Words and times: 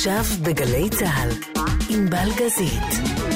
עכשיו 0.00 0.24
בגלי 0.42 0.90
צה"ל, 0.90 1.30
עם 1.90 2.10
בלגזית. 2.10 3.29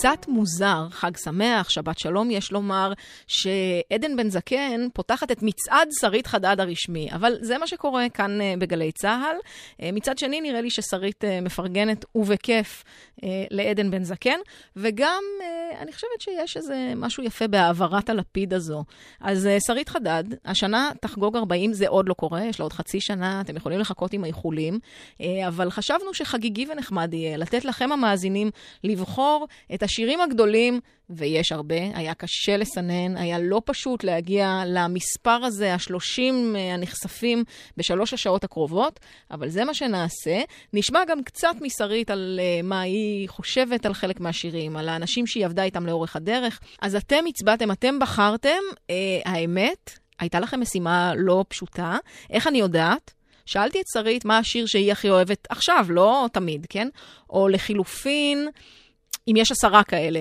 קצת 0.00 0.28
מוזר, 0.28 0.86
חג 0.90 1.16
שמח, 1.16 1.70
שבת 1.70 1.98
שלום, 1.98 2.30
יש 2.30 2.52
לומר, 2.52 2.92
שעדן 3.26 4.16
בן 4.16 4.30
זקן 4.30 4.88
פותחת 4.92 5.32
את 5.32 5.42
מצעד 5.42 5.88
שרית 6.00 6.26
חדד 6.26 6.60
הרשמי, 6.60 7.08
אבל 7.12 7.36
זה 7.40 7.58
מה 7.58 7.66
שקורה 7.66 8.08
כאן 8.08 8.40
אה, 8.40 8.54
בגלי 8.58 8.92
צה"ל. 8.92 9.36
אה, 9.82 9.92
מצד 9.92 10.18
שני, 10.18 10.40
נראה 10.40 10.60
לי 10.60 10.70
ששרית 10.70 11.24
אה, 11.24 11.40
מפרגנת 11.40 12.04
ובכיף 12.14 12.84
לעדן 13.50 13.90
בן 13.90 14.04
זקן, 14.04 14.38
וגם 14.76 15.22
אני 15.80 15.92
חושבת 15.92 16.20
שיש 16.20 16.56
איזה 16.56 16.92
משהו 16.96 17.24
יפה 17.24 17.48
בהעברת 17.48 18.10
הלפיד 18.10 18.54
הזו. 18.54 18.84
אז 19.20 19.48
שרית 19.66 19.88
חדד, 19.88 20.24
השנה 20.44 20.90
תחגוג 21.00 21.36
40, 21.36 21.72
זה 21.72 21.88
עוד 21.88 22.08
לא 22.08 22.14
קורה, 22.14 22.44
יש 22.44 22.60
לה 22.60 22.64
עוד 22.64 22.72
חצי 22.72 23.00
שנה, 23.00 23.40
אתם 23.40 23.56
יכולים 23.56 23.78
לחכות 23.80 24.12
עם 24.12 24.24
האיחולים, 24.24 24.78
אבל 25.46 25.70
חשבנו 25.70 26.14
שחגיגי 26.14 26.66
ונחמד 26.70 27.14
יהיה 27.14 27.36
לתת 27.36 27.64
לכם 27.64 27.92
המאזינים 27.92 28.50
לבחור 28.84 29.46
את 29.74 29.82
השירים 29.90 30.20
הגדולים, 30.20 30.80
ויש 31.10 31.52
הרבה, 31.52 31.76
היה 31.94 32.14
קשה 32.14 32.56
לסנן, 32.56 33.16
היה 33.16 33.38
לא 33.38 33.62
פשוט 33.64 34.04
להגיע 34.04 34.62
למספר 34.66 35.30
הזה, 35.44 35.74
השלושים 35.74 36.56
אה, 36.56 36.74
הנחשפים 36.74 37.44
בשלוש 37.76 38.14
השעות 38.14 38.44
הקרובות, 38.44 39.00
אבל 39.30 39.48
זה 39.48 39.64
מה 39.64 39.74
שנעשה. 39.74 40.40
נשמע 40.72 41.04
גם 41.08 41.22
קצת 41.22 41.54
משרית 41.60 42.10
על 42.10 42.40
uh, 42.40 42.66
מה 42.66 42.80
היא 42.80 43.28
חושבת 43.28 43.86
על 43.86 43.94
חלק 43.94 44.20
מהשירים, 44.20 44.76
על 44.76 44.88
האנשים 44.88 45.26
שהיא 45.26 45.46
עבדה 45.46 45.62
איתם 45.62 45.86
לאורך 45.86 46.16
הדרך. 46.16 46.60
אז 46.82 46.94
אתם 46.94 47.24
הצבעתם, 47.28 47.70
אתם 47.70 47.98
בחרתם, 47.98 48.60
uh, 48.76 48.92
האמת, 49.24 49.90
הייתה 50.20 50.40
לכם 50.40 50.60
משימה 50.60 51.12
לא 51.16 51.44
פשוטה. 51.48 51.98
איך 52.30 52.46
אני 52.46 52.58
יודעת? 52.58 53.14
שאלתי 53.46 53.80
את 53.80 53.86
שרית 53.92 54.24
מה 54.24 54.38
השיר 54.38 54.66
שהיא 54.66 54.92
הכי 54.92 55.10
אוהבת 55.10 55.46
עכשיו, 55.50 55.86
לא 55.88 56.26
תמיד, 56.32 56.66
כן? 56.68 56.88
או 57.30 57.48
לחילופין, 57.48 58.48
אם 59.28 59.36
יש 59.36 59.52
עשרה 59.52 59.82
כאלה, 59.82 60.20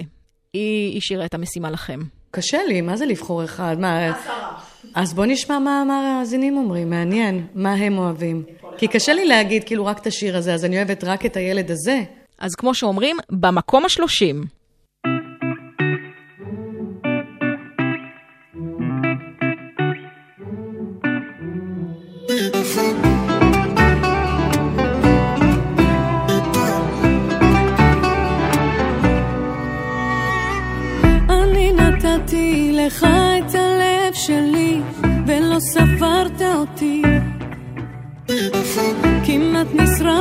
היא 0.53 0.97
השאירה 0.97 1.25
את 1.25 1.33
המשימה 1.33 1.72
לכם. 1.72 2.00
קשה 2.31 2.58
לי, 2.67 2.81
מה 2.81 2.97
זה 2.97 3.05
לבחור 3.05 3.44
אחד? 3.44 3.75
מה... 3.80 4.08
עשרה. 4.08 4.59
אז 4.95 5.14
בוא 5.14 5.25
נשמע 5.25 5.59
מה 5.59 5.81
המאזינים 5.81 6.58
אומרים, 6.58 6.89
מעניין, 6.89 7.47
מה 7.55 7.73
הם 7.73 7.97
אוהבים. 7.97 8.44
כי 8.77 8.88
קשה 8.88 9.14
לי 9.14 9.25
להגיד 9.25 9.64
כאילו 9.64 9.86
רק 9.86 10.00
את 10.00 10.08
השיר 10.08 10.38
הזה, 10.38 10.53
אז 10.53 10.66
אני 10.66 10.77
אוהבת 10.77 11.03
רק 11.03 11.25
את 11.25 11.38
הילד 11.38 11.72
הזה. 11.72 12.03
אז 12.38 12.55
כמו 12.55 12.73
שאומרים, 12.73 13.17
במקום 13.31 13.86
השלושים. 13.86 14.44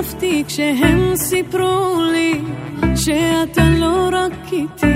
נשרפתי 0.01 0.45
כשהם 0.47 1.17
סיפרו 1.17 2.01
לי 2.13 2.41
שאתה 2.97 3.63
לא 3.81 4.09
רק 4.13 4.53
איתי 4.53 4.88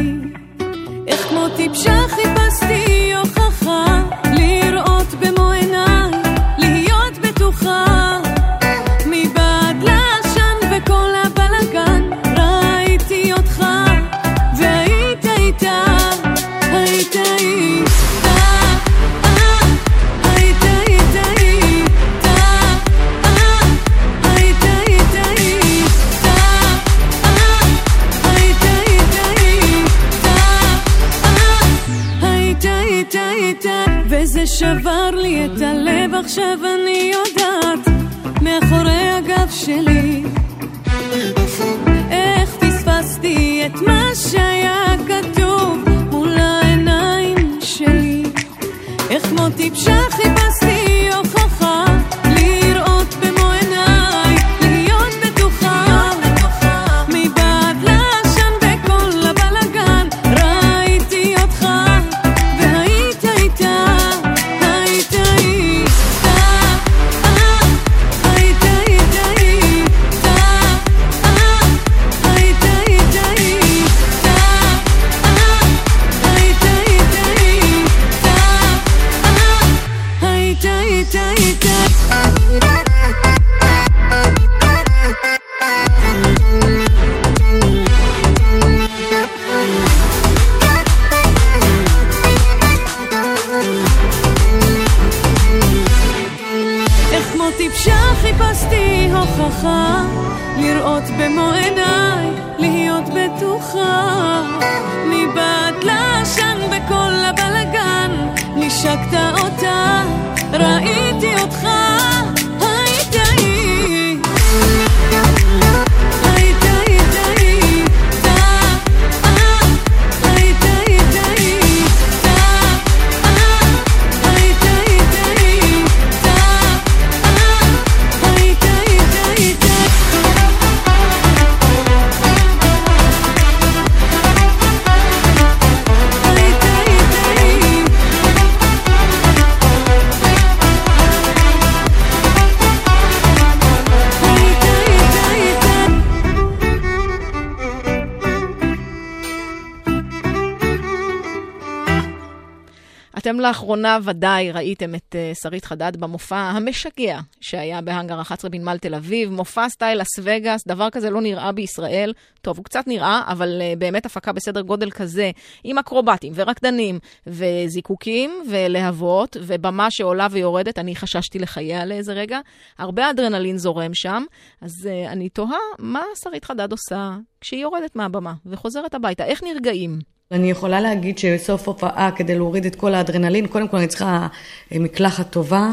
לאחרונה 153.43 153.99
ודאי 154.03 154.53
ראיתם 154.53 154.95
את 154.95 155.15
uh, 155.15 155.43
שרית 155.43 155.65
חדד 155.65 155.97
במופע 155.97 156.37
המשגע 156.37 157.21
שהיה 157.41 157.81
בהאנגר 157.81 158.21
11 158.21 158.51
בנמל 158.51 158.79
תל 158.79 158.95
אביב, 158.95 159.31
מופע 159.31 159.69
סטייל 159.69 160.01
לס 160.01 160.19
וגאס, 160.23 160.67
דבר 160.69 160.91
כזה 160.91 161.11
לא 161.11 161.21
נראה 161.21 161.53
בישראל. 161.53 162.13
טוב, 162.41 162.57
הוא 162.57 162.65
קצת 162.65 162.87
נראה, 162.87 163.23
אבל 163.27 163.63
uh, 163.63 163.79
באמת 163.79 164.07
הפקה 164.07 164.33
בסדר 164.33 164.61
גודל 164.61 164.91
כזה, 164.91 165.31
עם 165.65 165.79
אקרובטים 165.79 166.33
ורקדנים 166.37 166.99
וזיקוקים 167.27 168.43
ולהבות 168.51 169.37
ובמה 169.41 169.91
שעולה 169.91 170.27
ויורדת, 170.31 170.79
אני 170.79 170.97
חששתי 170.97 171.39
לחייה 171.39 171.87
לאיזה 171.87 172.13
רגע. 172.13 172.41
הרבה 172.79 173.11
אדרנלין 173.11 173.59
זורם 173.59 173.95
שם, 173.95 174.25
אז 174.61 174.89
uh, 174.89 175.09
אני 175.09 175.29
תוהה 175.29 175.59
מה 175.79 176.03
שרית 176.25 176.45
חדד 176.45 176.73
עושה 176.73 177.17
כשהיא 177.41 177.61
יורדת 177.61 177.97
מהבמה 177.97 178.35
וחוזרת 178.47 178.95
הביתה, 178.95 179.25
איך 179.25 179.43
נרגעים? 179.43 180.13
אני 180.33 180.51
יכולה 180.51 180.81
להגיד 180.81 181.19
שבסוף 181.19 181.69
הופעה, 181.69 182.11
כדי 182.17 182.35
להוריד 182.35 182.67
את 182.67 182.75
כל 182.75 182.95
האדרנלין, 182.95 183.47
קודם 183.47 183.69
כל 183.69 183.77
אני 183.77 183.87
צריכה 183.87 184.27
אה, 184.73 184.79
מקלחת 184.79 185.31
טובה, 185.31 185.71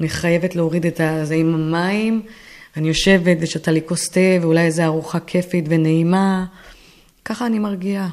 אני 0.00 0.08
חייבת 0.08 0.56
להוריד 0.56 0.86
את 0.86 1.00
זה 1.22 1.34
עם 1.34 1.54
המים, 1.54 2.22
אני 2.76 2.88
יושבת 2.88 3.36
ושותה 3.40 3.70
לי 3.70 3.80
כוס 3.86 4.10
תה 4.10 4.20
ואולי 4.40 4.60
איזו 4.60 4.82
ארוחה 4.82 5.20
כיפית 5.20 5.64
ונעימה, 5.68 6.44
ככה 7.24 7.46
אני 7.46 7.58
מרגיעה. 7.58 8.08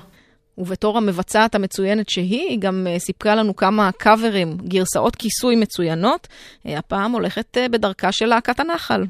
ובתור 0.57 0.97
המבצעת 0.97 1.55
המצוינת 1.55 2.09
שהיא, 2.09 2.49
היא 2.49 2.59
גם 2.59 2.87
אה, 2.89 2.99
סיפקה 2.99 3.35
לנו 3.35 3.55
כמה 3.55 3.91
קאברים, 3.91 4.57
גרסאות 4.57 5.15
כיסוי 5.15 5.55
מצוינות. 5.55 6.27
אה, 6.65 6.77
הפעם 6.77 7.11
הולכת 7.11 7.57
בדרכה 7.71 8.11
של 8.11 8.25
להקת 8.25 8.59
הנחל. 8.59 9.05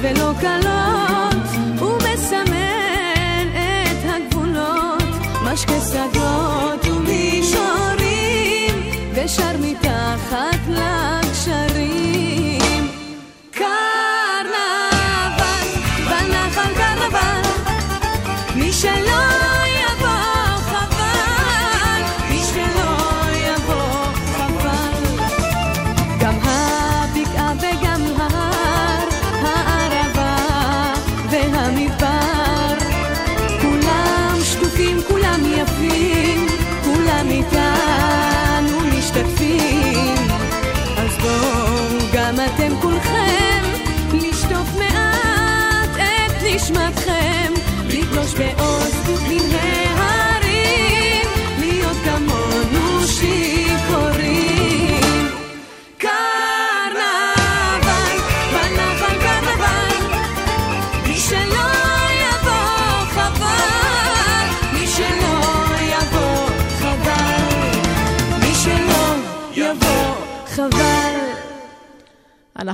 ולא 0.00 0.32
קלות, 0.40 0.95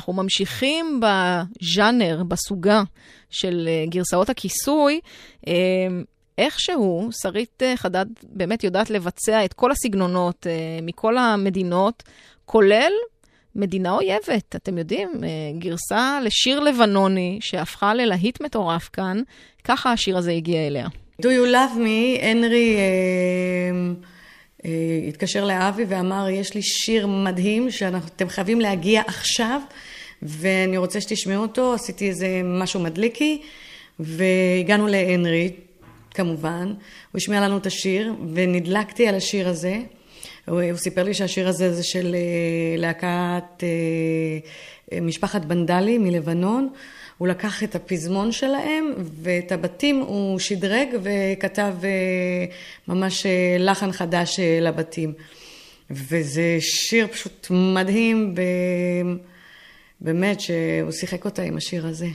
אנחנו 0.02 0.12
ממשיכים 0.12 1.00
בז'אנר, 1.00 2.22
בסוגה 2.28 2.82
של 3.30 3.68
אה, 3.68 3.84
גרסאות 3.88 4.30
הכיסוי. 4.30 5.00
אה, 5.48 5.52
איכשהו, 6.38 7.08
שרית 7.22 7.62
אה, 7.62 7.76
חדד 7.76 8.06
באמת 8.22 8.64
יודעת 8.64 8.90
לבצע 8.90 9.44
את 9.44 9.52
כל 9.52 9.70
הסגנונות 9.70 10.46
מכל 10.82 11.18
המדינות, 11.18 12.02
כולל 12.44 12.92
מדינה 13.56 13.90
אויבת. 13.90 14.56
אתם 14.56 14.78
יודעים, 14.78 15.10
גרסה 15.58 16.18
לשיר 16.22 16.60
לבנוני 16.60 17.38
שהפכה 17.42 17.94
ללהיט 17.94 18.40
מטורף 18.40 18.88
כאן, 18.92 19.20
ככה 19.64 19.92
השיר 19.92 20.18
הזה 20.18 20.32
הגיע 20.32 20.66
אליה. 20.66 20.86
Do 21.20 21.24
you 21.24 21.52
love 21.52 21.78
me, 21.78 22.24
הנרי... 22.24 22.76
התקשר 25.08 25.44
לאבי 25.44 25.84
ואמר, 25.88 26.28
יש 26.28 26.54
לי 26.54 26.62
שיר 26.62 27.06
מדהים 27.06 27.70
שאתם 27.70 28.28
חייבים 28.28 28.60
להגיע 28.60 29.02
עכשיו, 29.06 29.60
ואני 30.22 30.76
רוצה 30.76 31.00
שתשמעו 31.00 31.42
אותו, 31.42 31.74
עשיתי 31.74 32.08
איזה 32.08 32.40
משהו 32.44 32.80
מדליקי, 32.80 33.42
והגענו 34.00 34.86
להנרי, 34.86 35.50
כמובן, 36.10 36.66
הוא 36.66 37.18
השמיע 37.18 37.40
לנו 37.40 37.56
את 37.56 37.66
השיר, 37.66 38.14
ונדלקתי 38.34 39.08
על 39.08 39.14
השיר 39.14 39.48
הזה. 39.48 39.78
הוא, 40.48 40.62
הוא 40.62 40.78
סיפר 40.78 41.02
לי 41.02 41.14
שהשיר 41.14 41.48
הזה 41.48 41.74
זה 41.74 41.82
של 41.82 42.14
אה, 42.14 42.76
להקת 42.78 43.62
אה, 43.62 45.00
משפחת 45.00 45.44
בנדלי 45.44 45.98
מלבנון. 45.98 46.68
הוא 47.18 47.28
לקח 47.28 47.62
את 47.62 47.74
הפזמון 47.74 48.32
שלהם 48.32 48.92
ואת 49.22 49.52
הבתים 49.52 49.98
הוא 49.98 50.38
שדרג 50.38 50.88
וכתב 51.02 51.74
אה, 51.84 52.44
ממש 52.88 53.26
אה, 53.26 53.56
לחן 53.58 53.92
חדש 53.92 54.40
אה, 54.40 54.58
לבתים. 54.60 55.12
וזה 55.90 56.56
שיר 56.60 57.06
פשוט 57.06 57.46
מדהים, 57.50 58.34
באמת 60.02 60.40
שהוא 60.40 60.90
שיחק 60.90 61.24
אותה 61.24 61.42
עם 61.42 61.56
השיר 61.56 61.86
הזה. 61.86 62.08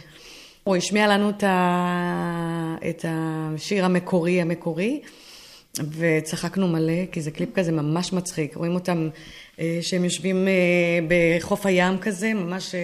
הוא 0.63 0.75
השמיע 0.75 1.07
לנו 1.07 1.29
את, 1.29 1.43
ה... 1.43 2.75
את 2.89 3.05
השיר 3.07 3.85
המקורי 3.85 4.41
המקורי, 4.41 5.01
וצחקנו 5.97 6.67
מלא, 6.67 7.05
כי 7.11 7.21
זה 7.21 7.31
קליפ 7.31 7.53
כזה 7.53 7.71
ממש 7.71 8.13
מצחיק. 8.13 8.55
רואים 8.55 8.75
אותם 8.75 9.09
אה, 9.59 9.79
שהם 9.81 10.03
יושבים 10.03 10.47
אה, 10.47 10.53
בחוף 11.07 11.65
הים 11.65 11.97
כזה, 11.97 12.33
ממש 12.33 12.75
אה, 12.75 12.79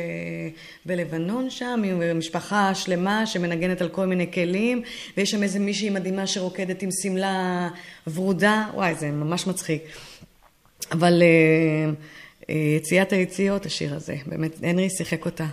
בלבנון 0.85 1.49
שם, 1.49 1.81
עם 1.85 2.17
משפחה 2.19 2.75
שלמה 2.75 3.25
שמנגנת 3.25 3.81
על 3.81 3.89
כל 3.89 4.05
מיני 4.05 4.31
כלים, 4.31 4.81
ויש 5.17 5.31
שם 5.31 5.43
איזה 5.43 5.59
מישהי 5.59 5.89
מדהימה 5.89 6.27
שרוקדת 6.27 6.81
עם 6.81 6.89
שמלה 7.01 7.69
ורודה, 8.13 8.67
וואי, 8.73 8.95
זה 8.95 9.11
ממש 9.11 9.47
מצחיק. 9.47 9.83
אבל 10.91 11.23
יציאת 12.49 13.13
היציאות, 13.13 13.65
השיר 13.65 13.95
הזה, 13.95 14.15
באמת, 14.25 14.51
הנרי 14.63 14.89
שיחק 14.89 15.25
אותה. 15.25 15.45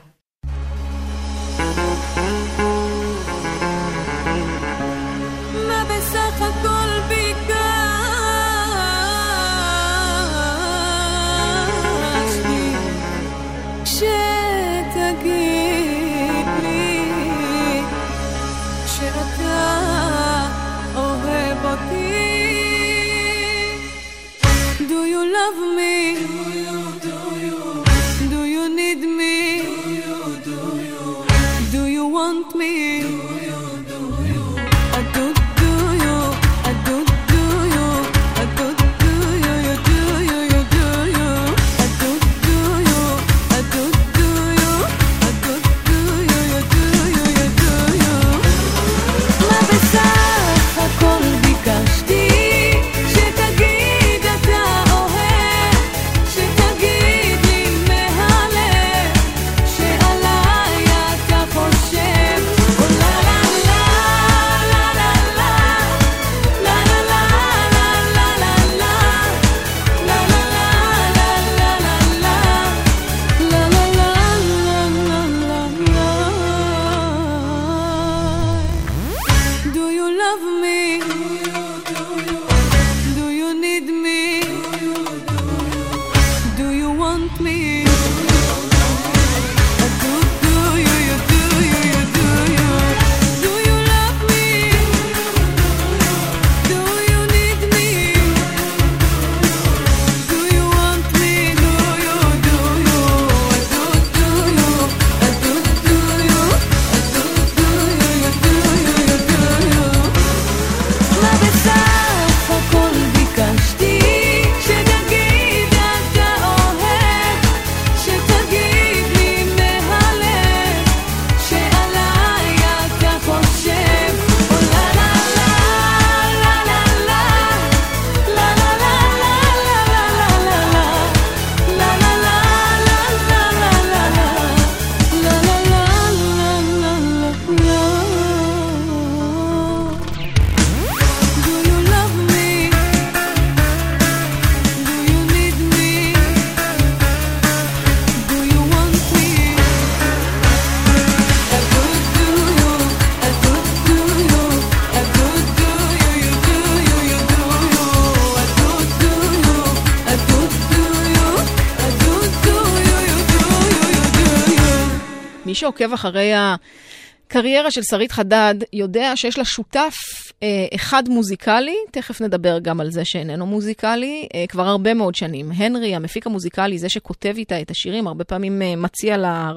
שעוקב 165.61 165.93
אחרי 165.93 166.33
הקריירה 166.35 167.71
של 167.71 167.81
שרית 167.83 168.13
חדד, 168.13 168.55
יודע 168.73 169.13
שיש 169.17 169.39
לה 169.39 169.45
שותף 169.45 169.95
אה, 170.43 170.67
אחד 170.75 171.09
מוזיקלי, 171.09 171.77
תכף 171.91 172.21
נדבר 172.21 172.59
גם 172.59 172.81
על 172.81 172.91
זה 172.91 173.05
שאיננו 173.05 173.47
מוזיקלי, 173.47 174.29
אה, 174.35 174.45
כבר 174.49 174.67
הרבה 174.67 174.95
מאוד 174.95 175.15
שנים. 175.15 175.53
הנרי, 175.57 175.95
המפיק 175.95 176.27
המוזיקלי, 176.27 176.79
זה 176.79 176.89
שכותב 176.89 177.35
איתה 177.37 177.61
את 177.61 177.71
השירים, 177.71 178.07
הרבה 178.07 178.25
פעמים 178.25 178.63
אה, 178.63 178.77
מציע 178.77 179.17
לה 179.17 179.53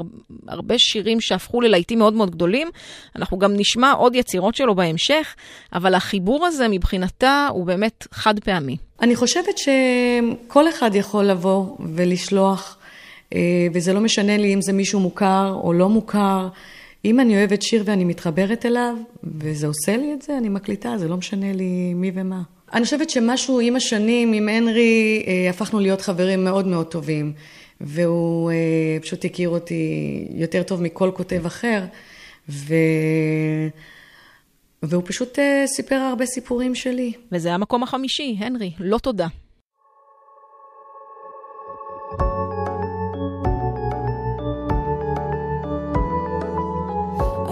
הרבה 0.48 0.76
שירים 0.78 1.22
שהפכו 1.22 1.62
ללהיטים 1.62 2.00
מאוד 2.00 2.14
מאוד 2.14 2.32
גדולים. 2.32 2.70
אנחנו 3.16 3.40
גם 3.40 3.54
נשמע 3.56 3.92
עוד 3.92 4.16
יצירות 4.16 4.56
שלו 4.56 4.76
בהמשך, 4.76 5.36
אבל 5.74 5.96
החיבור 5.96 6.46
הזה 6.46 6.68
מבחינתה 6.68 7.48
הוא 7.52 7.66
באמת 7.66 8.08
חד 8.12 8.40
פעמי. 8.40 8.78
אני 9.02 9.16
חושבת 9.16 9.58
שכל 9.58 10.70
אחד 10.70 10.96
יכול 10.96 11.26
לבוא 11.26 11.66
ולשלוח. 11.96 12.78
אה, 13.34 13.68
וזה 13.74 13.94
לא 13.94 14.00
משנה 14.00 14.38
לי 14.38 14.54
אם 14.54 14.62
זה 14.62 14.74
מישהו 14.74 15.00
מוכר 15.00 15.60
או 15.64 15.74
לא 15.74 15.90
מוכר. 15.90 16.48
אם 17.06 17.20
אני 17.20 17.38
אוהבת 17.38 17.62
שיר 17.62 17.84
ואני 17.86 18.04
מתחברת 18.04 18.66
אליו, 18.66 18.96
וזה 19.24 19.68
עושה 19.68 19.98
לי 19.98 20.14
את 20.14 20.22
זה, 20.22 20.38
אני 20.38 20.50
מקליטה, 20.50 20.98
זה 20.98 21.08
לא 21.08 21.18
משנה 21.18 21.54
לי 21.54 21.94
מי 21.94 22.12
ומה. 22.16 22.42
אני 22.74 22.84
חושבת 22.84 23.10
שמשהו 23.10 23.60
עם 23.60 23.76
השנים, 23.76 24.34
עם 24.34 24.50
הנרי, 24.50 25.24
אה, 25.28 25.50
הפכנו 25.50 25.80
להיות 25.80 26.02
חברים 26.02 26.44
מאוד 26.44 26.68
מאוד 26.68 26.86
טובים. 26.86 27.34
והוא 27.82 28.52
אה, 28.52 28.98
פשוט 29.02 29.26
הכיר 29.26 29.50
אותי 29.50 30.28
יותר 30.36 30.64
טוב 30.64 30.82
מכל 30.82 31.12
כותב 31.14 31.46
אחר, 31.46 31.84
ו... 32.50 32.76
והוא 34.84 35.04
פשוט 35.06 35.40
סיפר 35.66 35.96
הרבה 35.96 36.26
סיפורים 36.26 36.76
שלי. 36.76 37.14
וזה 37.32 37.54
המקום 37.54 37.84
החמישי, 37.84 38.36
הנרי, 38.40 38.72
לא 38.80 38.98
תודה. 38.98 39.28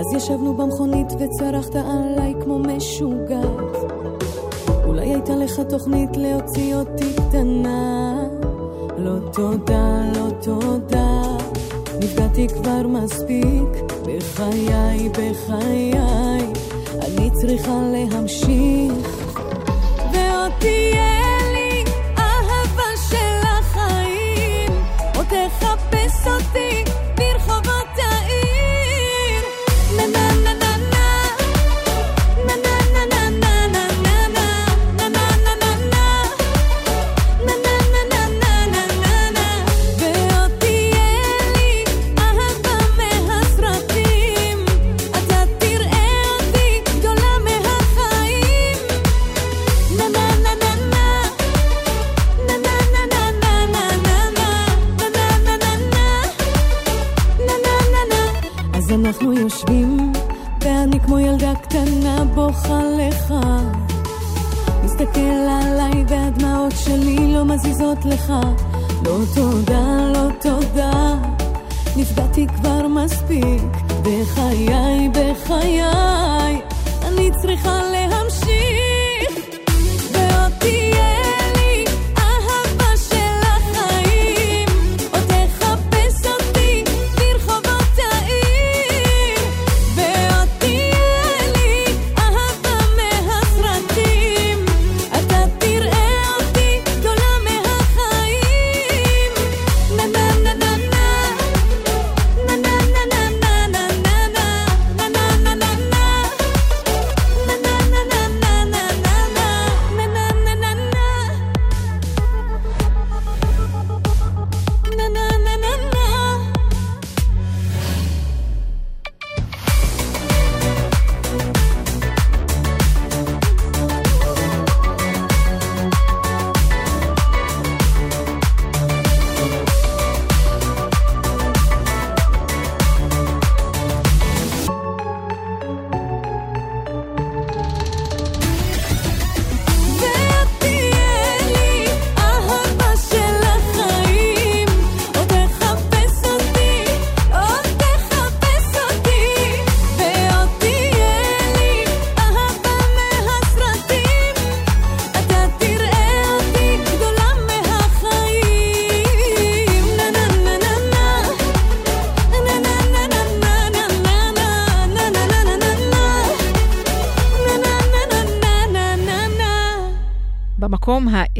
אז 0.01 0.13
ישבנו 0.13 0.53
במכונית 0.53 1.07
וצרחת 1.19 1.75
עליי 1.75 2.33
כמו 2.43 2.59
משוגעת. 2.59 3.77
אולי 4.85 5.09
הייתה 5.09 5.35
לך 5.35 5.59
תוכנית 5.69 6.09
להוציא 6.17 6.75
אותי 6.75 7.13
קטנה. 7.15 8.23
לא 8.97 9.31
תודה, 9.33 10.01
לא 10.15 10.29
תודה, 10.41 11.21
נפגעתי 11.99 12.47
כבר 12.47 12.87
מספיק. 12.87 13.69
בחיי, 14.05 15.09
בחיי, 15.09 15.93
אני 17.01 17.29
צריכה 17.41 17.81
להמשיך. 17.93 19.33
ועוד 20.13 20.51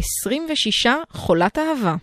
26 0.02 0.88
חולת 1.12 1.58
אהבה. 1.58 1.96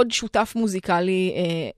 עוד 0.00 0.10
שותף 0.10 0.52
מוזיקלי 0.56 1.32
אה, 1.36 1.70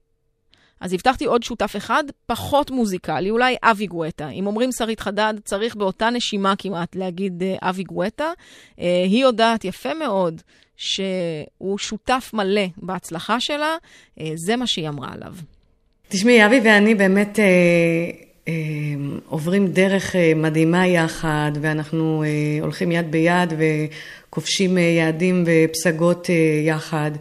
אז 0.79 0.93
הבטחתי 0.93 1.25
עוד 1.25 1.43
שותף 1.43 1.73
אחד, 1.77 2.03
פחות 2.25 2.71
מוזיקלי, 2.71 3.29
אולי 3.29 3.55
אבי 3.63 3.87
גואטה. 3.87 4.29
אם 4.29 4.47
אומרים 4.47 4.69
שרית 4.71 4.99
חדד, 4.99 5.33
צריך 5.45 5.75
באותה 5.75 6.09
נשימה 6.09 6.53
כמעט 6.57 6.95
להגיד 6.95 7.43
uh, 7.43 7.69
אבי 7.69 7.83
גואטה. 7.83 8.31
Uh, 8.31 8.81
היא 9.05 9.21
יודעת 9.21 9.65
יפה 9.65 9.93
מאוד 9.93 10.41
שהוא 10.75 11.77
שותף 11.77 12.31
מלא 12.33 12.65
בהצלחה 12.77 13.39
שלה, 13.39 13.75
זה 14.35 14.55
מה 14.55 14.67
שהיא 14.67 14.89
אמרה 14.89 15.07
עליו. 15.13 15.33
תשמעי, 16.07 16.45
אבי 16.45 16.59
ואני 16.63 16.95
באמת 16.95 17.39
אה, 17.39 17.45
אה, 18.47 18.53
עוברים 19.25 19.67
דרך 19.67 20.15
אה, 20.15 20.31
מדהימה 20.35 20.87
יחד, 20.87 21.51
ואנחנו 21.61 22.23
אה, 22.23 22.29
הולכים 22.61 22.91
יד 22.91 23.11
ביד 23.11 23.53
וכובשים 23.57 24.77
אה, 24.77 24.83
יעדים 24.83 25.43
ופסגות 25.47 26.29
אה, 26.29 26.35
יחד. 26.65 27.11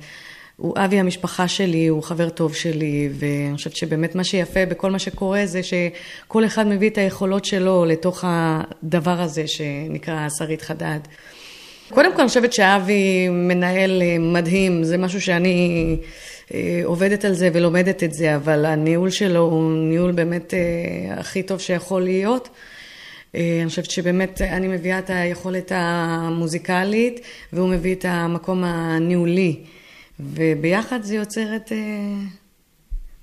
הוא 0.62 0.74
אבי 0.76 0.98
המשפחה 0.98 1.48
שלי, 1.48 1.86
הוא 1.86 2.02
חבר 2.02 2.28
טוב 2.28 2.54
שלי, 2.54 3.08
ואני 3.12 3.56
חושבת 3.56 3.76
שבאמת 3.76 4.14
מה 4.14 4.24
שיפה 4.24 4.66
בכל 4.66 4.90
מה 4.90 4.98
שקורה 4.98 5.46
זה 5.46 5.60
שכל 5.62 6.44
אחד 6.44 6.66
מביא 6.66 6.90
את 6.90 6.98
היכולות 6.98 7.44
שלו 7.44 7.84
לתוך 7.84 8.24
הדבר 8.26 9.20
הזה 9.20 9.46
שנקרא 9.46 10.28
שרית 10.28 10.62
חדד. 10.62 10.98
קודם 11.88 12.14
כל 12.14 12.20
אני 12.20 12.28
חושבת 12.28 12.52
שאבי 12.52 13.28
מנהל 13.28 14.02
אה, 14.02 14.16
מדהים, 14.18 14.84
זה 14.84 14.98
משהו 14.98 15.20
שאני 15.20 15.96
אה, 16.54 16.80
עובדת 16.84 17.24
על 17.24 17.32
זה 17.32 17.50
ולומדת 17.52 18.02
את 18.02 18.12
זה, 18.12 18.36
אבל 18.36 18.64
הניהול 18.64 19.10
שלו 19.10 19.40
הוא 19.40 19.72
ניהול 19.72 20.12
באמת 20.12 20.54
אה, 20.54 20.60
הכי 21.20 21.42
טוב 21.42 21.60
שיכול 21.60 22.02
להיות. 22.02 22.48
אני 23.34 23.68
חושבת 23.68 23.90
שבאמת 23.90 24.40
אני 24.40 24.68
מביאה 24.68 24.98
את 24.98 25.10
היכולת 25.10 25.72
המוזיקלית 25.74 27.20
והוא 27.52 27.68
מביא 27.68 27.94
את 27.94 28.04
המקום 28.08 28.64
הניהולי. 28.64 29.56
וביחד 30.20 31.02
זה 31.02 31.14
יוצר 31.14 31.56
את, 31.56 31.72
אה, 31.72 31.78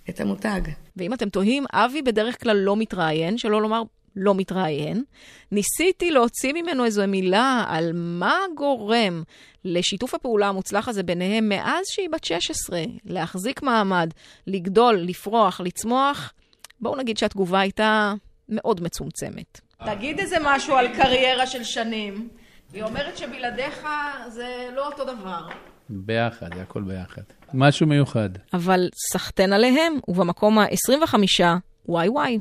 את 0.10 0.20
המותג. 0.22 0.62
ואם 0.98 1.14
אתם 1.14 1.30
תוהים, 1.30 1.66
אבי 1.74 2.02
בדרך 2.02 2.44
כלל 2.44 2.58
לא 2.58 2.76
מתראיין, 2.76 3.38
שלא 3.38 3.62
לומר 3.62 3.82
לא 4.16 4.36
מתראיין. 4.36 5.04
ניסיתי 5.52 6.12
להוציא 6.12 6.54
ממנו 6.54 6.86
איזו 6.86 7.08
מילה 7.08 7.66
על 7.68 7.92
מה 7.94 8.38
גורם 8.56 9.24
לשיתוף 9.66 10.14
הפעולה 10.14 10.48
המוצלח 10.48 10.88
הזה 10.88 11.04
ביניהם 11.04 11.50
מאז 11.50 11.86
שהיא 11.86 12.10
בת 12.10 12.24
16, 12.24 12.84
להחזיק 13.06 13.64
מעמד, 13.64 14.10
לגדול, 14.48 14.96
לפרוח, 14.96 15.62
לצמוח. 15.62 16.34
בואו 16.80 16.96
נגיד 16.96 17.18
שהתגובה 17.18 17.60
הייתה 17.60 18.14
מאוד 18.50 18.82
מצומצמת. 18.84 19.62
תגיד 19.86 20.20
איזה 20.20 20.38
משהו 20.42 20.76
על 20.76 20.88
קריירה 20.96 21.48
של 21.48 21.64
שנים. 21.64 22.30
היא 22.74 22.84
אומרת 22.84 23.18
שבלעדיך 23.18 23.88
זה 24.28 24.70
לא 24.76 24.88
אותו 24.88 25.04
דבר. 25.04 25.50
ביחד, 25.90 26.54
זה 26.56 26.62
הכל 26.62 26.82
ביחד. 26.82 27.22
משהו 27.54 27.88
מיוחד. 27.88 28.30
אבל 28.54 28.90
סחטיין 29.12 29.54
עליהם, 29.54 29.94
ובמקום 30.08 30.60
ה-25, 30.60 31.44
וואי 31.86 32.10
וואי. 32.10 32.40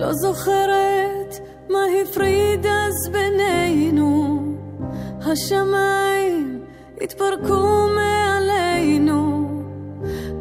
לא 0.00 0.12
זוכרת 0.12 1.34
מה 1.70 1.78
הפריד 2.02 2.66
אז 2.66 3.12
בינינו, 3.12 4.38
השמיים 5.20 6.64
התפרקו 7.00 7.86
מעלינו. 7.94 9.48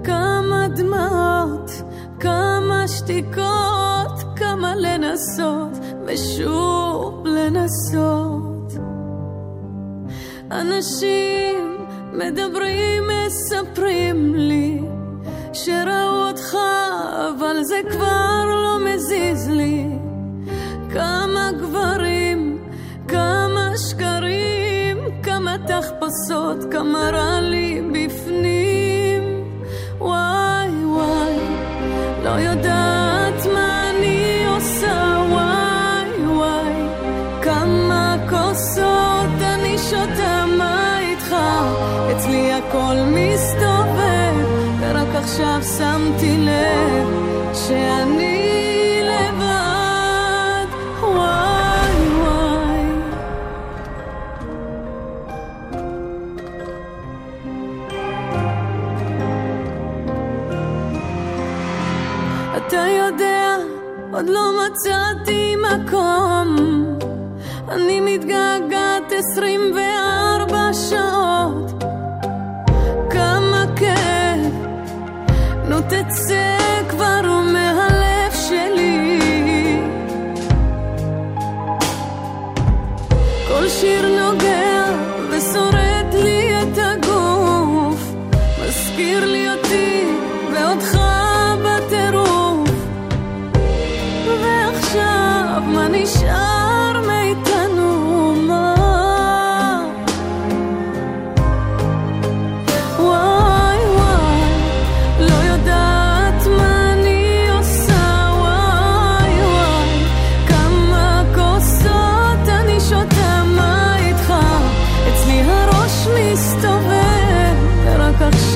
כמה 0.03 0.36
דמעות, 0.77 1.71
כמה 2.19 2.87
שתיקות, 2.87 4.23
כמה 4.35 4.75
לנסות 4.75 5.77
ושוב 6.05 7.27
לנסות. 7.27 8.73
אנשים 10.51 11.77
מדברים, 12.13 13.03
מספרים 13.07 14.35
לי 14.35 14.81
שראו 15.53 16.27
אותך, 16.27 16.57
אבל 17.29 17.63
זה 17.63 17.79
כבר 17.91 18.45
לא 18.45 18.77
מזיז 18.85 19.49
לי. 19.49 19.85
כמה 20.93 21.51
גברים, 21.59 22.57
כמה 23.07 23.71
שקרים, 23.77 24.97
כמה 25.23 25.55
תחפושות, 25.67 26.71
כמה 26.71 27.09
רע 27.13 27.41
לי 27.41 27.81
בפנים. 27.91 28.56
לא 32.27 32.31
יודעת 32.31 32.87
שמתי 45.77 46.37
לב 46.37 47.07
שאני 47.53 48.26
מצאתי 65.27 65.55
מקום 65.55 66.76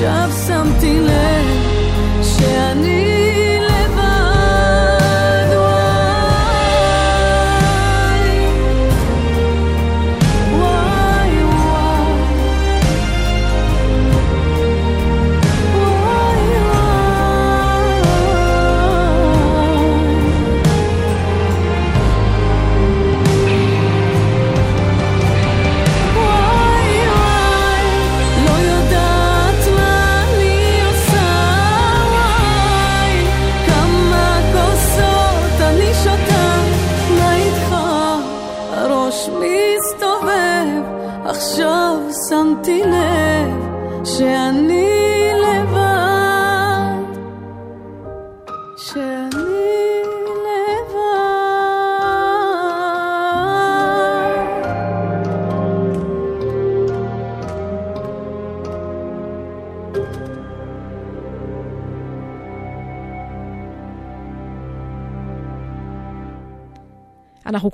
עכשיו 0.04 0.30
שמתי 0.46 1.00
לב 1.00 1.46
שאני 2.22 2.91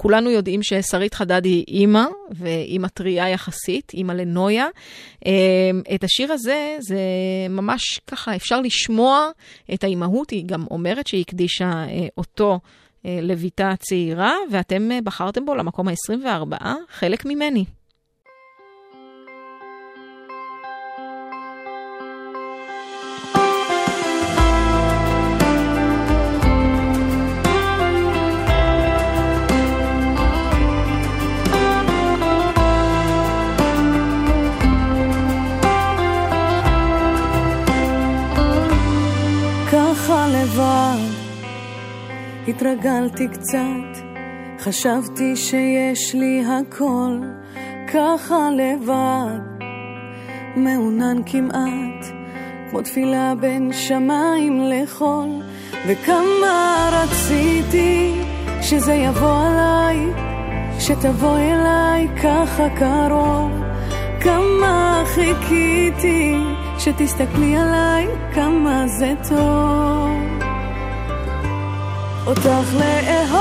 כולנו 0.01 0.31
יודעים 0.31 0.63
ששרית 0.63 1.15
חדד 1.15 1.45
היא 1.45 1.65
אימא, 1.69 2.05
ואימא 2.31 2.89
טריה 2.89 3.29
יחסית, 3.29 3.93
אימא 3.95 4.13
לנויה. 4.13 4.67
אה, 5.27 5.33
את 5.95 6.05
השיר 6.05 6.33
הזה, 6.33 6.77
זה 6.81 7.01
ממש 7.51 8.01
ככה, 8.07 8.37
אפשר 8.37 8.61
לשמוע 8.61 9.31
את 9.75 9.85
האימהות, 9.85 10.31
היא 10.31 10.45
גם 10.47 10.65
אומרת 10.71 11.07
שהיא 11.07 11.25
הקדישה 11.29 11.71
אה, 11.71 12.07
אותו 12.17 12.61
לביתה 13.05 13.69
הצעירה, 13.71 14.35
ואתם 14.51 14.89
בחרתם 15.05 15.47
בו 15.47 15.55
למקום 15.55 15.89
ה-24, 15.89 16.65
חלק 16.91 17.25
ממני. 17.27 17.65
התרגלתי 42.79 43.29
קצת, 43.29 44.05
חשבתי 44.59 45.37
שיש 45.37 46.14
לי 46.14 46.43
הכל, 46.47 47.21
ככה 47.93 48.51
לבד, 48.51 49.64
מעונן 50.57 51.17
כמעט, 51.27 52.07
כמו 52.71 52.83
תפילה 52.83 53.35
בין 53.41 53.73
שמיים 53.73 54.62
לחול, 54.62 55.29
וכמה 55.88 56.91
רציתי 56.93 58.14
שזה 58.62 58.95
יבוא 58.95 59.47
עליי, 59.47 59.97
שתבוא 60.79 61.38
אליי 61.38 62.09
ככה 62.23 62.69
קרוב, 62.77 63.51
כמה 64.21 65.03
חיכיתי 65.07 66.37
שתסתכלי 66.79 67.57
עליי, 67.57 68.07
כמה 68.35 68.85
זה 68.87 69.14
טוב. 69.29 70.38
אותך 72.29 72.75
לאהוב, 72.75 73.38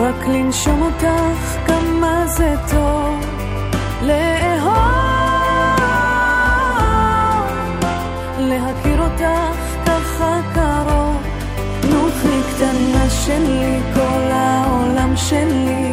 רק 0.00 0.26
לנשום 0.26 0.82
אותך 0.82 1.56
כמה 1.66 2.26
זה 2.26 2.54
טוב, 2.70 3.26
לאהוב, 4.02 4.78
להכיר 8.38 9.02
אותך 9.02 9.84
ככה 9.86 10.40
קרוב, 10.54 11.16
נוחי 11.90 12.40
קטנה 12.54 13.10
שלי, 13.10 13.80
כל 13.94 14.30
העולם 14.32 15.16
שלי, 15.16 15.92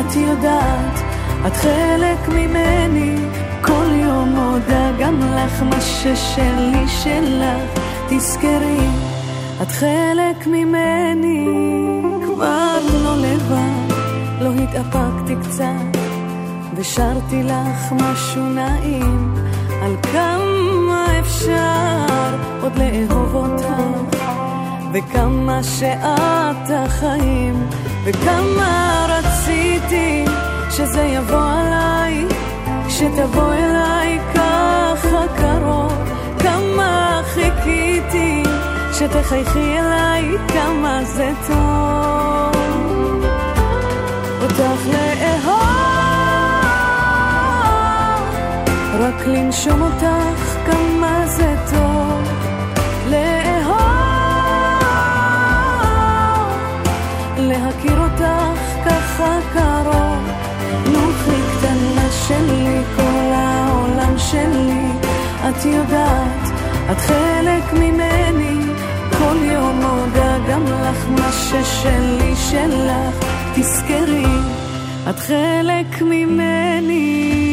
את 0.00 0.16
יודעת, 0.16 1.00
את 1.46 1.56
חלק 1.56 2.28
ממני, 2.28 3.16
כל 3.60 3.86
יום 3.90 4.28
מודה 4.28 4.90
גם 4.98 5.20
לך 5.20 5.62
מה 5.62 5.80
ששלי 5.80 6.88
שלך. 6.88 7.75
תזכרי, 8.08 8.88
את 9.62 9.68
חלק 9.68 10.46
ממני, 10.46 11.46
כבר 12.24 12.78
לא 13.04 13.16
לבד, 13.16 13.94
לא 14.40 14.50
התאפקתי 14.52 15.34
קצת, 15.42 16.00
ושרתי 16.76 17.42
לך 17.42 17.92
משהו 17.92 18.42
נעים, 18.42 19.34
על 19.82 19.96
כמה 20.12 21.06
אפשר 21.20 22.36
עוד 22.62 22.72
לאהוב 22.76 23.34
אותך, 23.34 23.66
וכמה 24.92 25.62
שאת 25.62 26.70
החיים, 26.70 27.66
וכמה 28.04 29.06
רציתי 29.08 30.24
שזה 30.70 31.02
יבוא 31.02 31.50
עליי, 31.50 32.24
שתבוא 32.88 33.52
אליי 33.52 34.18
ככה 34.34 35.24
קרוב. 35.36 36.15
חיכיתי 37.66 38.42
שתחייכי 38.92 39.78
אליי, 39.78 40.36
כמה 40.48 41.00
זה 41.04 41.30
טוב. 41.46 42.54
אותך 44.42 44.86
לאהוב, 44.86 45.56
רק 49.00 49.26
לנשום 49.26 49.82
אותך, 49.82 50.56
כמה 50.66 51.26
זה 51.26 51.54
טוב. 51.70 52.22
לאהוב, 53.10 53.76
להכיר 57.38 58.00
אותך 58.00 58.60
ככה 58.84 59.38
קרוב, 59.52 60.28
נוחי 60.92 61.40
קטנה 61.58 62.10
שלי, 62.10 62.82
כל 62.96 63.32
העולם 63.34 64.18
שלי 64.18 64.86
את 65.48 65.64
יודעת, 65.64 66.45
את 66.90 66.96
חלק 66.98 67.72
ממני, 67.72 68.58
כל 69.18 69.36
יום 69.42 69.76
מודה 69.76 70.38
גם 70.48 70.64
לך 70.64 71.06
מה 71.08 71.32
ששלי 71.32 72.36
שלך, 72.50 73.24
תזכרי, 73.54 74.26
את 75.10 75.18
חלק 75.18 76.02
ממני. 76.02 77.45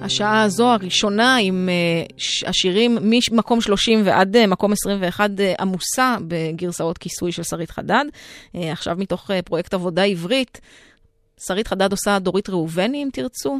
השעה 0.00 0.42
הזו 0.42 0.66
הראשונה 0.66 1.36
עם 1.36 1.68
uh, 1.68 2.48
השירים 2.48 2.98
ממקום 3.02 3.60
30 3.60 4.02
ועד 4.04 4.36
uh, 4.36 4.46
מקום 4.46 4.72
21 4.72 5.30
uh, 5.30 5.62
עמוסה 5.62 6.16
בגרסאות 6.28 6.98
כיסוי 6.98 7.32
של 7.32 7.42
שרית 7.42 7.70
חדד. 7.70 8.04
עכשיו 8.54 8.96
מתוך 8.98 9.30
פרויקט 9.44 9.74
עבודה 9.74 10.04
עברית, 10.04 10.60
שרית 11.46 11.66
חדד 11.66 11.92
עושה 11.92 12.18
דורית 12.18 12.48
ראובני, 12.48 13.02
אם 13.02 13.08
תרצו. 13.12 13.58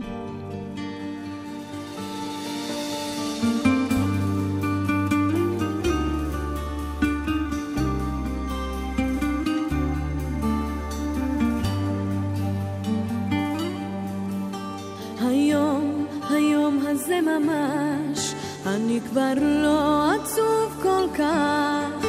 ממש, 17.21 18.35
אני 18.67 19.01
כבר 19.11 19.33
לא 19.37 20.11
עצוב 20.13 20.83
כל 20.83 21.07
כך, 21.19 22.00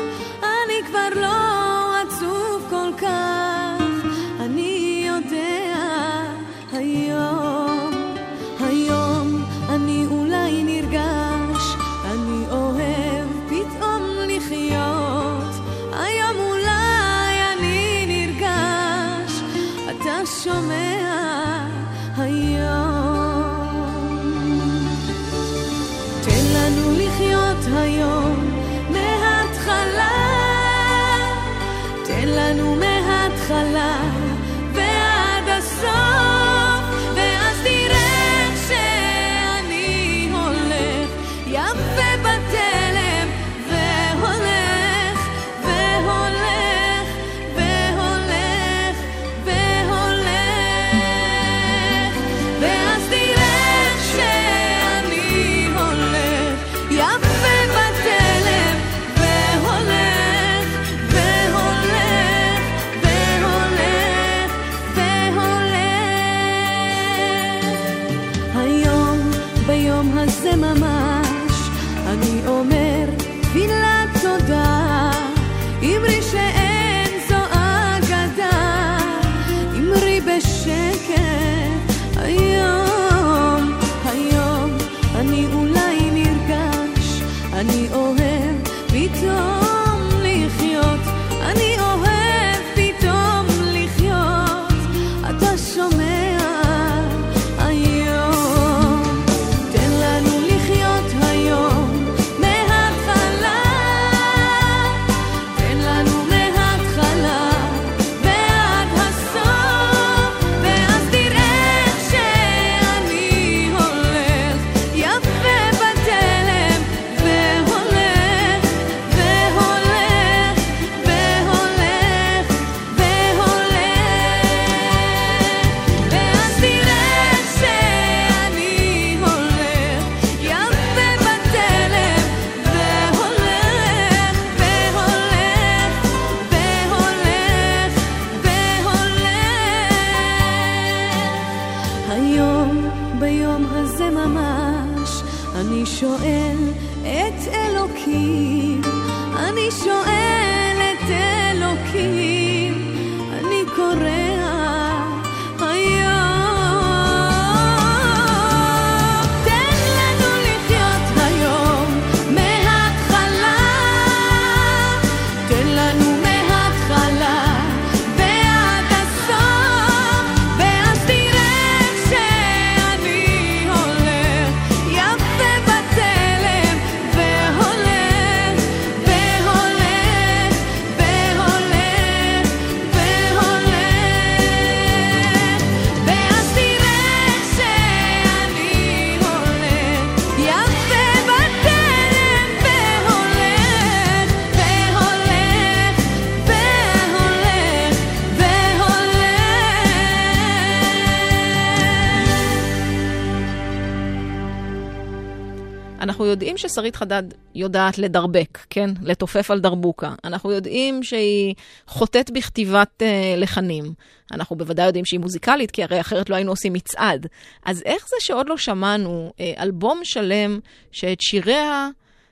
ששרית 206.62 206.95
חדד 206.95 207.24
יודעת 207.56 207.97
לדרבק, 207.97 208.58
כן? 208.69 208.89
לתופף 209.02 209.52
על 209.52 209.60
דרבוקה. 209.60 210.13
אנחנו 210.24 210.52
יודעים 210.52 211.04
שהיא 211.04 211.56
חוטאת 211.88 212.32
בכתיבת 212.32 213.02
אה, 213.02 213.36
לחנים. 213.38 213.93
אנחנו 214.32 214.56
בוודאי 214.56 214.86
יודעים 214.86 215.06
שהיא 215.06 215.19
מוזיקלית, 215.19 215.71
כי 215.71 215.84
הרי 215.84 216.02
אחרת 216.02 216.30
לא 216.30 216.36
היינו 216.36 216.52
עושים 216.52 216.74
מצעד. 216.74 217.28
אז 217.65 217.84
איך 217.86 218.08
זה 218.10 218.15
שעוד 218.19 218.50
לא 218.50 218.58
שמענו 218.58 219.32
אה, 219.39 219.54
אלבום 219.60 220.00
שלם 220.04 220.60
שאת 220.91 221.21
שיריה 221.21 221.89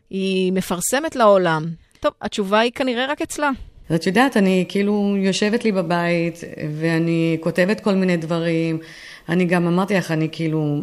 היא 0.09 0.53
מפרסמת 0.53 1.15
לעולם? 1.15 1.65
טוב, 1.99 2.11
התשובה 2.21 2.59
היא 2.59 2.71
כנראה 2.75 3.05
רק 3.05 3.21
אצלה. 3.21 3.49
אז 3.89 3.95
את 3.95 4.07
יודעת, 4.07 4.37
אני 4.37 4.65
כאילו 4.69 5.15
יושבת 5.17 5.63
לי 5.63 5.71
בבית, 5.71 6.39
ואני 6.79 7.37
כותבת 7.39 7.79
כל 7.79 7.95
מיני 7.95 8.17
דברים. 8.17 8.79
אני 9.29 9.45
גם 9.45 9.67
אמרתי 9.67 9.93
לך, 9.93 10.11
אני 10.11 10.27
כאילו 10.31 10.81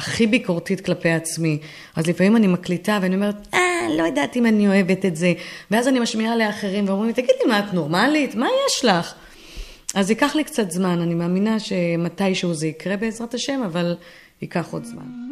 הכי 0.00 0.26
ביקורתית 0.26 0.80
כלפי 0.80 1.10
עצמי. 1.10 1.58
אז 1.96 2.06
לפעמים 2.06 2.36
אני 2.36 2.46
מקליטה 2.46 2.98
ואני 3.02 3.14
אומרת, 3.14 3.48
אה, 3.54 3.86
לא 3.98 4.02
יודעת 4.02 4.36
אם 4.36 4.46
אני 4.46 4.68
אוהבת 4.68 5.04
את 5.04 5.16
זה. 5.16 5.32
ואז 5.70 5.88
אני 5.88 6.00
משמיעה 6.00 6.36
לאחרים 6.36 6.88
ואומרים 6.88 7.06
לי, 7.06 7.12
תגידי, 7.12 7.44
מה, 7.48 7.58
את 7.58 7.74
נורמלית? 7.74 8.34
מה 8.34 8.46
יש 8.66 8.84
לך? 8.84 9.14
אז 9.94 10.10
ייקח 10.10 10.34
לי 10.34 10.44
קצת 10.44 10.70
זמן, 10.70 11.00
אני 11.00 11.14
מאמינה 11.14 11.60
שמתישהו 11.60 12.54
זה 12.54 12.66
יקרה 12.66 12.96
בעזרת 12.96 13.34
השם, 13.34 13.62
אבל 13.66 13.96
ייקח 14.42 14.72
עוד 14.72 14.84
זמן. 14.84 15.29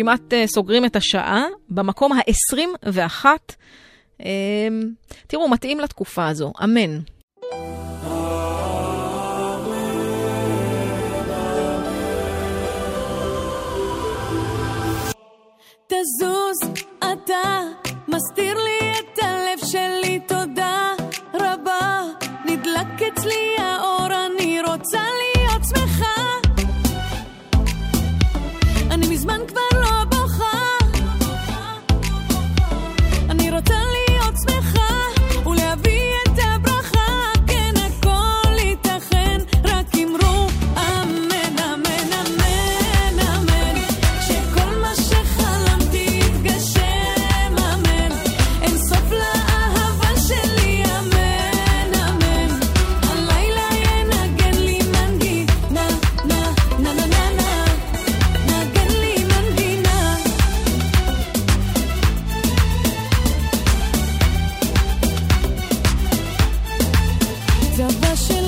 כמעט 0.00 0.32
אה, 0.32 0.44
סוגרים 0.46 0.84
את 0.84 0.96
השעה, 0.96 1.44
במקום 1.68 2.12
ה-21. 2.12 3.26
אמ, 4.20 4.26
תראו, 5.26 5.48
מתאים 5.48 5.80
לתקופה 5.80 6.28
הזו, 6.28 6.52
אמן. 6.64 6.98
תזוז, 15.86 16.72
אתה 16.98 17.60
מסתיר 18.08 18.54
לי 18.54 18.92
את 18.98 19.18
הלב 19.22 19.58
שלי, 19.66 20.20
טוב. 20.28 20.39
I 67.90 67.92
rush 68.08 68.30
you 68.30 68.39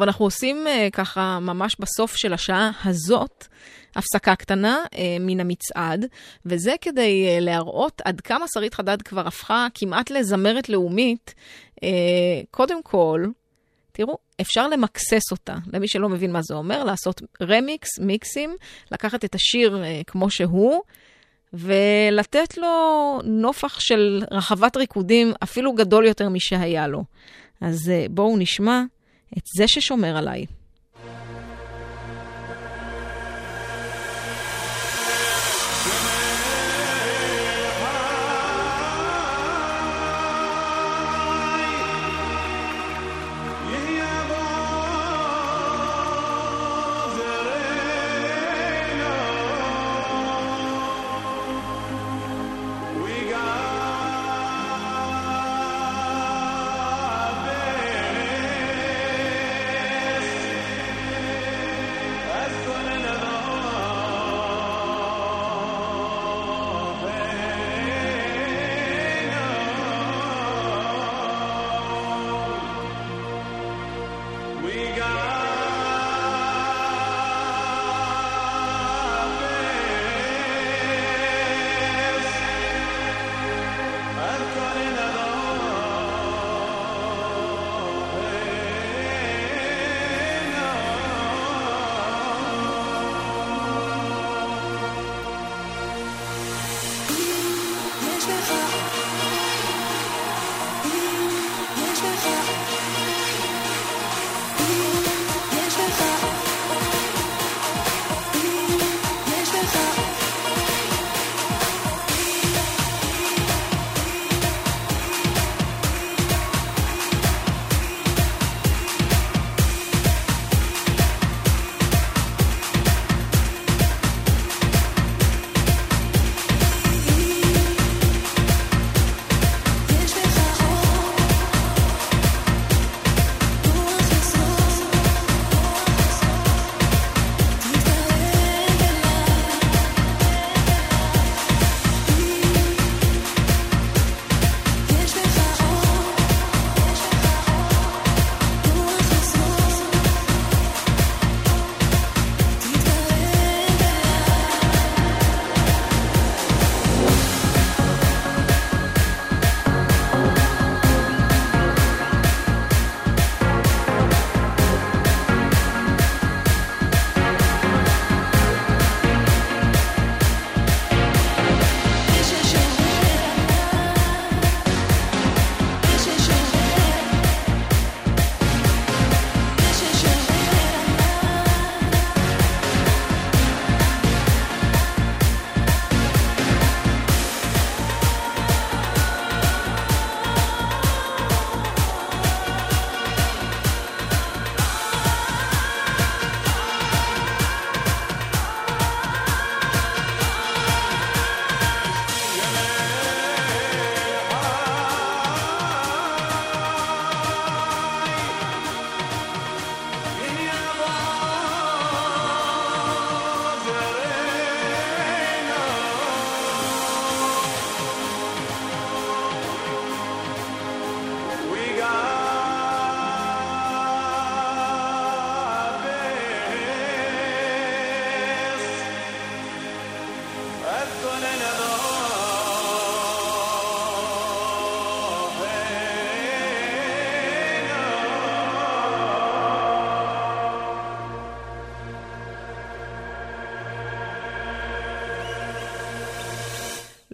טוב, 0.00 0.08
אנחנו 0.08 0.24
עושים 0.24 0.66
אה, 0.66 0.88
ככה 0.92 1.38
ממש 1.40 1.76
בסוף 1.80 2.16
של 2.16 2.32
השעה 2.32 2.70
הזאת. 2.84 3.46
הפסקה 3.96 4.36
קטנה 4.36 4.84
אה, 4.94 5.16
מן 5.20 5.40
המצעד, 5.40 6.06
וזה 6.46 6.74
כדי 6.80 7.26
אה, 7.28 7.40
להראות 7.40 8.02
עד 8.04 8.20
כמה 8.20 8.46
שרית 8.54 8.74
חדד 8.74 9.02
כבר 9.02 9.26
הפכה 9.26 9.66
כמעט 9.74 10.10
לזמרת 10.10 10.68
לאומית. 10.68 11.34
אה, 11.82 11.88
קודם 12.50 12.82
כל, 12.82 13.26
תראו, 13.92 14.18
אפשר 14.40 14.68
למקסס 14.68 15.32
אותה, 15.32 15.54
למי 15.72 15.88
שלא 15.88 16.08
מבין 16.08 16.32
מה 16.32 16.42
זה 16.42 16.54
אומר, 16.54 16.84
לעשות 16.84 17.22
רמיקס, 17.42 17.98
מיקסים, 17.98 18.56
לקחת 18.92 19.24
את 19.24 19.34
השיר 19.34 19.82
אה, 19.84 20.00
כמו 20.06 20.30
שהוא, 20.30 20.80
ולתת 21.52 22.58
לו 22.58 23.20
נופח 23.24 23.80
של 23.80 24.22
רחבת 24.30 24.76
ריקודים 24.76 25.32
אפילו 25.42 25.72
גדול 25.72 26.06
יותר 26.06 26.28
משהיה 26.28 26.86
לו. 26.86 27.04
אז 27.60 27.90
אה, 27.90 28.06
בואו 28.10 28.36
נשמע. 28.36 28.82
את 29.38 29.42
זה 29.56 29.68
ששומר 29.68 30.16
עליי. 30.16 30.46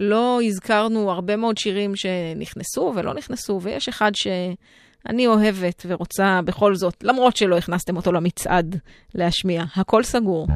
לא 0.07 0.41
הזכרנו 0.43 1.11
הרבה 1.11 1.37
מאוד 1.37 1.59
שירים 1.59 1.97
שנכנסו 1.97 2.93
ולא 2.97 3.15
נכנסו, 3.15 3.61
ויש 3.63 3.89
אחד 3.89 4.13
שאני 4.15 5.27
אוהבת 5.27 5.87
ורוצה 5.89 6.41
בכל 6.45 6.75
זאת, 6.75 6.95
למרות 7.03 7.37
שלא 7.37 7.57
הכנסתם 7.57 7.97
אותו 7.97 8.13
למצעד, 8.13 8.79
להשמיע. 9.15 9.65
הכל 9.77 10.03
סגור. 10.03 10.47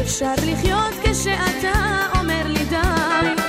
אפשר 0.00 0.34
לחיות 0.46 0.94
כשאתה 1.02 2.06
אומר 2.18 2.42
לי 2.46 2.64
די? 2.64 3.42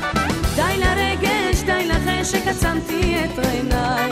די 0.55 0.77
לרגש, 0.77 1.61
די 1.65 1.87
לחשק, 1.87 2.47
עצמתי 2.47 3.15
את 3.25 3.39
עיניי. 3.45 4.09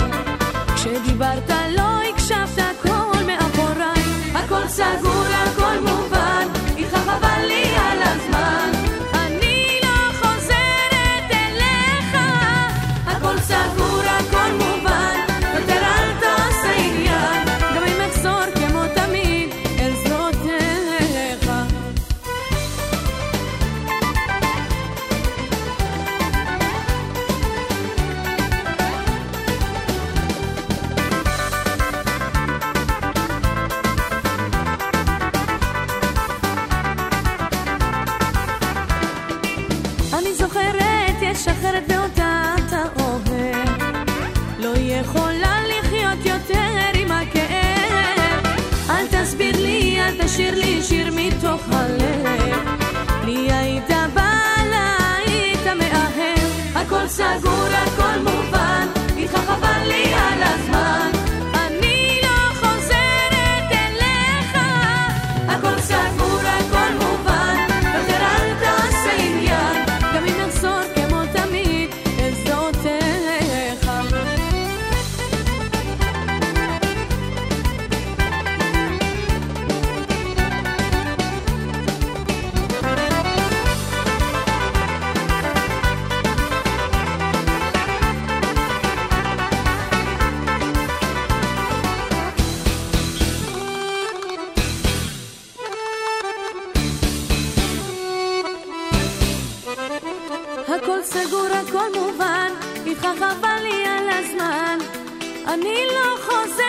כשדיברת 0.75 1.49
לא 1.49 2.01
הקשבת, 2.09 2.57
הכל 2.57 3.23
מאחוריי. 3.27 4.03
הכל 4.35 4.67
סגור, 4.67 5.25
הכל 5.33 5.79
מובן, 5.79 6.47
איתך 6.77 6.95
חבל 6.95 7.45
לי 7.47 7.68
איתך 102.99 103.23
חבל 103.23 103.63
לי 103.63 103.85
על 103.85 104.09
הזמן. 104.09 104.77
אני 105.47 105.87
לא 105.93 106.17
חוזרת 106.23 106.68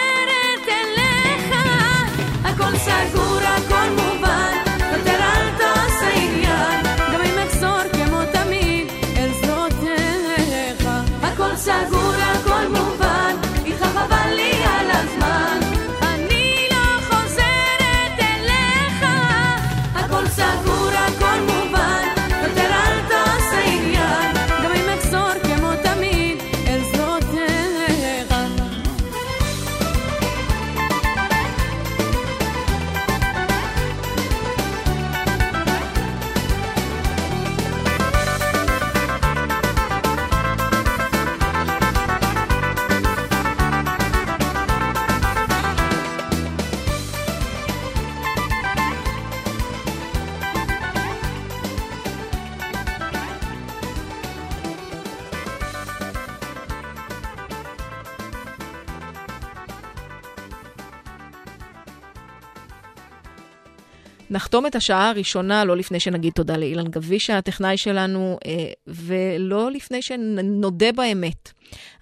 נחתום 64.60 64.66
את 64.66 64.74
השעה 64.74 65.08
הראשונה 65.08 65.64
לא 65.64 65.76
לפני 65.76 66.00
שנגיד 66.00 66.32
תודה 66.32 66.56
לאילן 66.56 66.88
גביש, 66.88 67.30
הטכנאי 67.30 67.76
שלנו, 67.76 68.38
אה, 68.46 68.72
ולא 68.86 69.70
לפני 69.70 70.02
שנודה 70.02 70.92
באמת. 70.92 71.52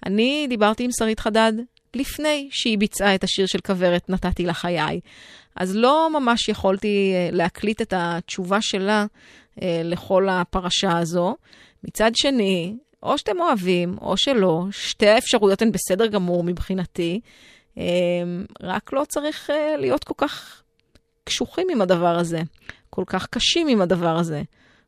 אני 0.05 0.45
דיברתי 0.49 0.83
עם 0.83 0.89
שרית 0.99 1.19
חדד 1.19 1.53
לפני 1.95 2.49
שהיא 2.51 2.77
ביצעה 2.77 3.15
את 3.15 3.23
השיר 3.23 3.45
של 3.45 3.59
כוורת 3.59 4.09
נתתי 4.09 4.45
לה 4.45 4.53
חיי. 4.53 4.99
אז 5.55 5.75
לא 5.75 6.09
ממש 6.19 6.49
יכולתי 6.49 7.11
אה, 7.13 7.29
להקליט 7.31 7.81
את 7.81 7.93
התשובה 7.97 8.61
שלה 8.61 9.05
אה, 9.61 9.81
לכל 9.83 10.29
הפרשה 10.29 10.97
הזו. 10.97 11.35
מצד 11.83 12.11
שני, 12.15 12.75
או 13.03 13.17
שאתם 13.17 13.39
אוהבים, 13.39 13.95
או 14.01 14.17
שלא, 14.17 14.63
שתי 14.71 15.07
האפשרויות 15.07 15.61
הן 15.61 15.71
בסדר 15.71 16.07
גמור 16.07 16.43
מבחינתי. 16.43 17.19
רק 18.61 18.93
לא 18.93 19.05
צריך 19.09 19.49
להיות 19.77 20.03
כל 20.03 20.13
כך 20.17 20.63
קשוחים 21.29 21.67
עם 21.71 21.81
הדבר 21.81 22.19
הזה, 22.19 22.41
כל 22.89 23.03
כך 23.07 23.27
קשים 23.27 23.67
עם 23.67 23.81
הדבר 23.81 24.17
הזה, 24.17 24.41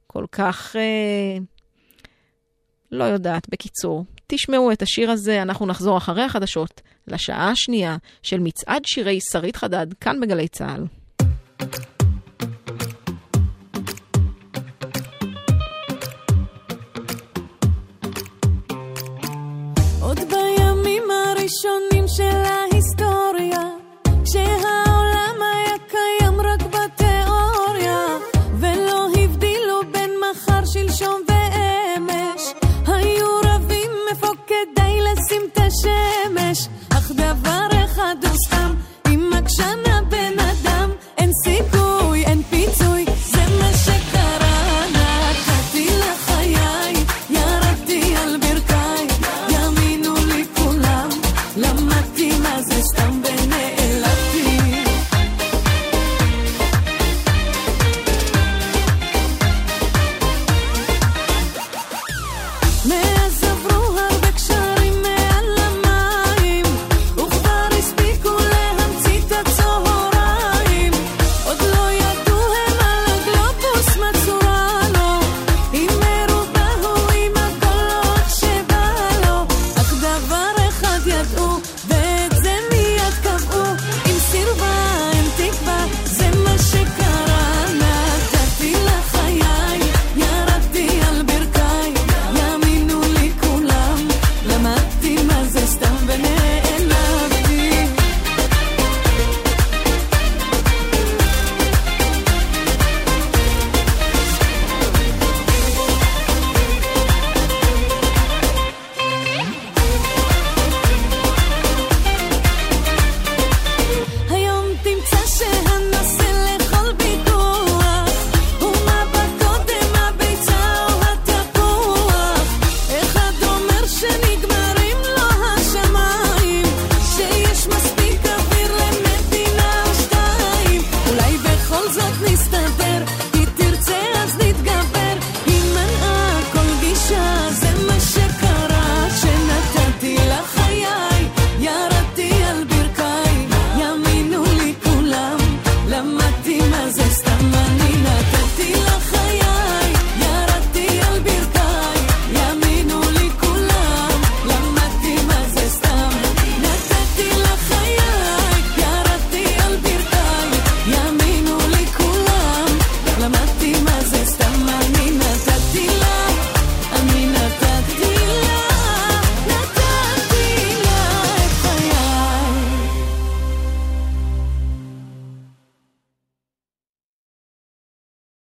כל 0.07 0.25
כך... 0.31 0.75
אה, 0.75 1.37
לא 2.91 3.03
יודעת, 3.03 3.49
בקיצור. 3.49 4.05
תשמעו 4.27 4.71
את 4.71 4.81
השיר 4.81 5.11
הזה, 5.11 5.41
אנחנו 5.41 5.65
נחזור 5.65 5.97
אחרי 5.97 6.23
החדשות 6.23 6.81
לשעה 7.07 7.49
השנייה 7.49 7.97
של 8.23 8.39
מצעד 8.39 8.81
שירי 8.85 9.19
שרית 9.31 9.55
חדד, 9.55 9.87
כאן 9.93 10.19
בגלי 10.19 10.47
צה"ל. 10.47 10.85
הראשונים 21.51 22.07
של 22.07 22.23
ההיסטוריה 22.23 22.90
shit. 35.83 36.20